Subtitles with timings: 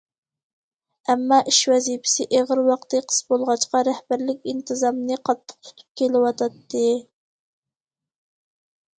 [1.13, 6.83] ئەمما ئىش ۋەزىپىسى ئېغىر، ۋاقتى قىس بولغاچقا، رەھبەرلىك ئىنتىزامنى قاتتىق تۇتۇپ كېلىۋاتاتتى.